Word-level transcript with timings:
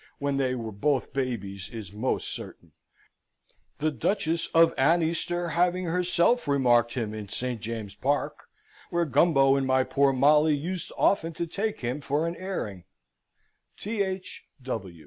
when 0.17 0.37
they 0.37 0.55
were 0.55 0.71
both 0.71 1.13
babies, 1.13 1.69
is 1.69 1.93
most 1.93 2.27
certain, 2.27 2.71
the 3.77 3.91
Duchess 3.91 4.47
of 4.51 4.75
Aneaster 4.75 5.51
having 5.51 5.85
herself 5.85 6.47
remarked 6.47 6.95
him 6.95 7.13
in 7.13 7.29
St. 7.29 7.61
James's 7.61 7.95
Park, 7.99 8.45
where 8.89 9.05
Gumbo 9.05 9.55
and 9.55 9.67
my 9.67 9.83
poor 9.83 10.11
Molly 10.11 10.55
used 10.55 10.91
often 10.97 11.33
to 11.33 11.45
take 11.45 11.81
him 11.81 12.01
for 12.01 12.25
an 12.27 12.35
airing. 12.35 12.83
Th. 13.77 14.43